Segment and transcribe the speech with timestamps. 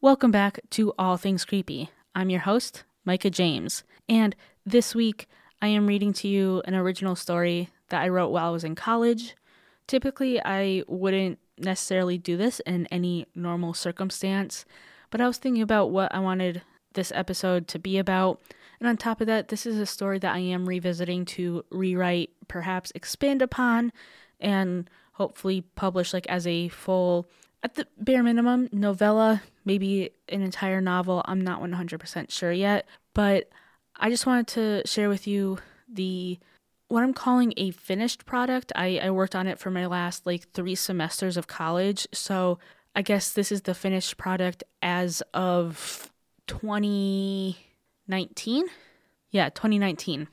[0.00, 1.90] Welcome back to All Things Creepy.
[2.14, 4.34] I'm your host, Micah James, and
[4.64, 5.28] this week
[5.60, 8.74] I am reading to you an original story that I wrote while I was in
[8.74, 9.36] college.
[9.86, 14.64] Typically, I wouldn't necessarily do this in any normal circumstance,
[15.10, 16.62] but I was thinking about what I wanted
[16.94, 18.40] this episode to be about.
[18.80, 22.30] And on top of that, this is a story that I am revisiting to rewrite,
[22.48, 23.92] perhaps expand upon,
[24.40, 27.26] and hopefully publish like as a full
[27.62, 31.22] at the bare minimum, novella, maybe an entire novel.
[31.26, 33.48] I'm not 100% sure yet, but
[33.96, 36.40] I just wanted to share with you the
[36.92, 38.70] what I'm calling a finished product.
[38.76, 42.06] I, I worked on it for my last like three semesters of college.
[42.12, 42.58] So
[42.94, 46.12] I guess this is the finished product as of
[46.48, 48.66] 2019.
[49.30, 50.28] Yeah, 2019.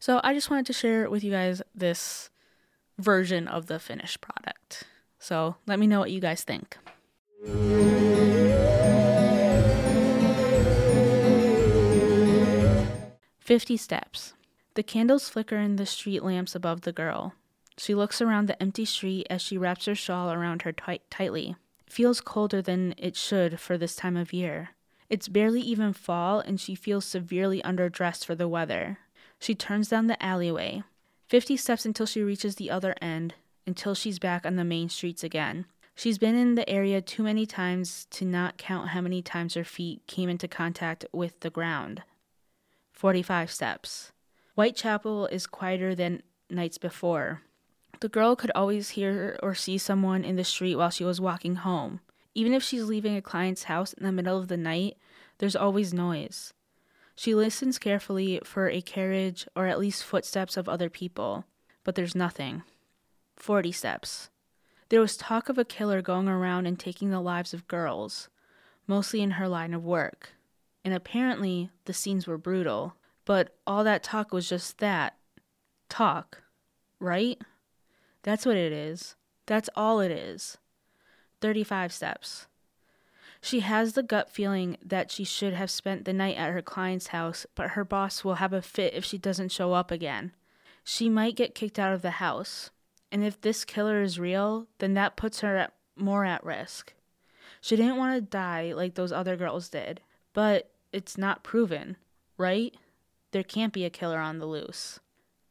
[0.00, 2.28] So I just wanted to share with you guys this
[2.98, 4.82] version of the finished product.
[5.20, 6.76] So let me know what you guys think.
[13.38, 14.34] 50 steps.
[14.74, 17.34] The candles flicker in the street lamps above the girl.
[17.76, 21.56] She looks around the empty street as she wraps her shawl around her tight- tightly.
[21.86, 24.70] It feels colder than it should for this time of year.
[25.08, 28.98] It's barely even fall, and she feels severely underdressed for the weather.
[29.40, 30.84] She turns down the alleyway.
[31.26, 33.34] 50 steps until she reaches the other end,
[33.66, 35.66] until she's back on the main streets again.
[35.96, 39.64] She's been in the area too many times to not count how many times her
[39.64, 42.02] feet came into contact with the ground.
[42.92, 44.12] 45 steps.
[44.60, 47.40] Whitechapel is quieter than nights before.
[48.00, 51.54] The girl could always hear or see someone in the street while she was walking
[51.54, 52.00] home.
[52.34, 54.98] Even if she's leaving a client's house in the middle of the night,
[55.38, 56.52] there's always noise.
[57.16, 61.46] She listens carefully for a carriage or at least footsteps of other people,
[61.82, 62.62] but there's nothing.
[63.38, 64.28] 40 steps.
[64.90, 68.28] There was talk of a killer going around and taking the lives of girls,
[68.86, 70.34] mostly in her line of work
[70.84, 72.94] and apparently the scenes were brutal.
[73.24, 75.16] But all that talk was just that
[75.88, 76.42] talk,
[76.98, 77.40] right?
[78.22, 79.14] That's what it is.
[79.46, 80.58] That's all it is.
[81.40, 82.46] 35 steps.
[83.42, 87.08] She has the gut feeling that she should have spent the night at her client's
[87.08, 90.32] house, but her boss will have a fit if she doesn't show up again.
[90.84, 92.70] She might get kicked out of the house.
[93.10, 96.92] And if this killer is real, then that puts her at, more at risk.
[97.60, 100.00] She didn't want to die like those other girls did.
[100.32, 101.96] But it's not proven,
[102.36, 102.74] right?
[103.32, 105.00] There can't be a killer on the loose.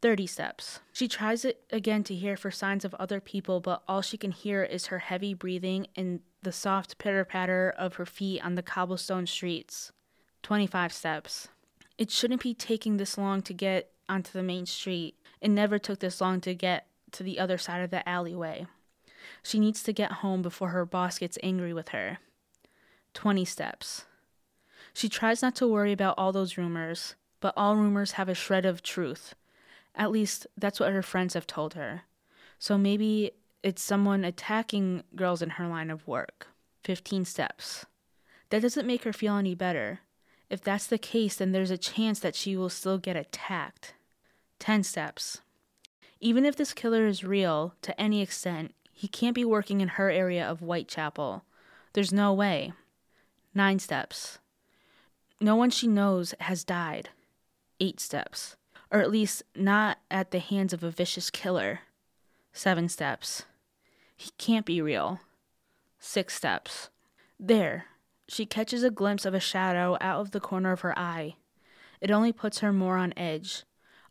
[0.00, 0.80] 30 steps.
[0.92, 4.30] She tries it again to hear for signs of other people, but all she can
[4.30, 8.62] hear is her heavy breathing and the soft pitter patter of her feet on the
[8.62, 9.92] cobblestone streets.
[10.42, 11.48] 25 steps.
[11.96, 15.16] It shouldn't be taking this long to get onto the main street.
[15.40, 18.66] It never took this long to get to the other side of the alleyway.
[19.42, 22.18] She needs to get home before her boss gets angry with her.
[23.14, 24.04] 20 steps.
[24.94, 28.64] She tries not to worry about all those rumors, but all rumors have a shred
[28.64, 29.34] of truth.
[29.94, 32.02] At least that's what her friends have told her.
[32.58, 33.32] So maybe
[33.62, 36.48] it's someone attacking girls in her line of work.
[36.84, 37.86] 15 steps.
[38.50, 40.00] That doesn't make her feel any better.
[40.48, 43.94] If that's the case, then there's a chance that she will still get attacked.
[44.58, 45.40] 10 steps.
[46.20, 50.10] Even if this killer is real to any extent, he can't be working in her
[50.10, 51.44] area of Whitechapel.
[51.92, 52.72] There's no way.
[53.54, 54.38] 9 steps.
[55.40, 57.10] No one she knows has died.
[57.80, 58.56] Eight steps.
[58.90, 61.80] Or at least not at the hands of a vicious killer.
[62.52, 63.44] Seven steps.
[64.16, 65.20] He can't be real.
[65.98, 66.90] Six steps.
[67.38, 67.86] There.
[68.28, 71.36] She catches a glimpse of a shadow out of the corner of her eye.
[72.00, 73.64] It only puts her more on edge.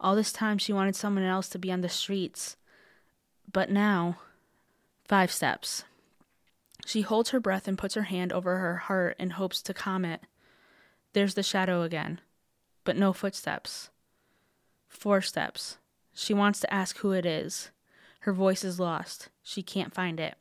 [0.00, 2.56] All this time she wanted someone else to be on the streets.
[3.50, 4.18] But now,
[5.06, 5.84] five steps.
[6.86, 10.04] She holds her breath and puts her hand over her heart in hopes to calm
[10.04, 10.20] it.
[11.12, 12.20] There's the shadow again,
[12.84, 13.90] but no footsteps.
[14.88, 15.78] Four steps.
[16.12, 17.70] She wants to ask who it is.
[18.20, 19.28] Her voice is lost.
[19.42, 20.36] She can't find it.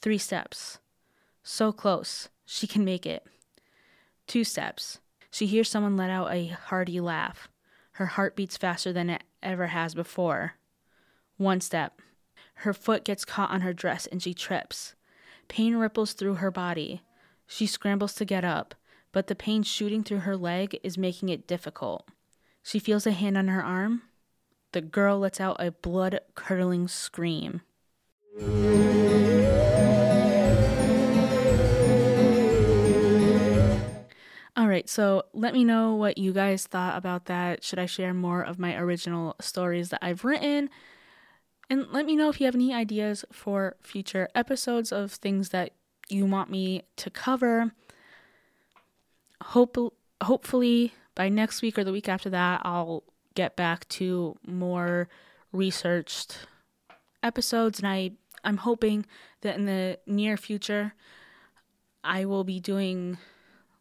[0.00, 0.78] Three steps.
[1.42, 2.28] So close.
[2.46, 3.26] She can make it.
[4.26, 5.00] Two steps.
[5.30, 7.48] She hears someone let out a hearty laugh.
[7.92, 10.54] Her heart beats faster than it ever has before.
[11.36, 12.00] One step.
[12.58, 14.94] Her foot gets caught on her dress and she trips.
[15.48, 17.02] Pain ripples through her body.
[17.46, 18.74] She scrambles to get up
[19.14, 22.08] but the pain shooting through her leg is making it difficult.
[22.64, 24.02] She feels a hand on her arm.
[24.72, 27.60] The girl lets out a blood curdling scream.
[34.56, 37.62] All right, so let me know what you guys thought about that.
[37.62, 40.70] Should I share more of my original stories that I've written?
[41.70, 45.70] And let me know if you have any ideas for future episodes of things that
[46.08, 47.72] you want me to cover.
[49.48, 53.04] Hope hopefully by next week or the week after that I'll
[53.34, 55.08] get back to more
[55.52, 56.38] researched
[57.22, 58.12] episodes and I
[58.42, 59.06] I'm hoping
[59.42, 60.94] that in the near future
[62.02, 63.18] I will be doing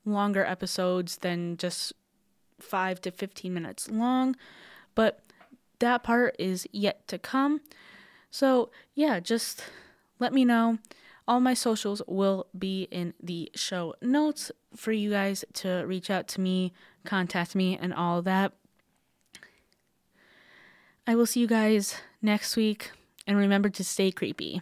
[0.05, 1.93] longer episodes than just
[2.59, 4.35] 5 to 15 minutes long,
[4.95, 5.19] but
[5.79, 7.61] that part is yet to come.
[8.31, 9.63] So, yeah, just
[10.19, 10.79] let me know.
[11.27, 16.27] All my socials will be in the show notes for you guys to reach out
[16.29, 16.73] to me,
[17.05, 18.53] contact me, and all that.
[21.07, 22.91] I will see you guys next week,
[23.25, 24.61] and remember to stay creepy.